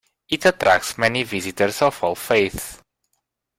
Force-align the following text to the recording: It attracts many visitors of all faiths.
It 0.29 0.43
attracts 0.47 0.97
many 0.97 1.21
visitors 1.21 1.79
of 1.83 2.03
all 2.03 2.15
faiths. 2.15 2.81